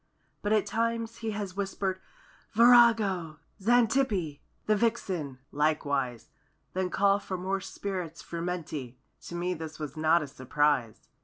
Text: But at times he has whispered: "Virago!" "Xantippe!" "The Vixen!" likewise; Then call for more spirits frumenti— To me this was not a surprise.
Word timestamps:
But 0.41 0.51
at 0.51 0.65
times 0.65 1.17
he 1.17 1.29
has 1.29 1.55
whispered: 1.55 2.01
"Virago!" 2.53 3.37
"Xantippe!" 3.61 4.39
"The 4.65 4.75
Vixen!" 4.75 5.37
likewise; 5.51 6.31
Then 6.73 6.89
call 6.89 7.19
for 7.19 7.37
more 7.37 7.61
spirits 7.61 8.23
frumenti— 8.23 8.95
To 9.27 9.35
me 9.35 9.53
this 9.53 9.77
was 9.77 9.95
not 9.95 10.23
a 10.23 10.27
surprise. 10.27 11.07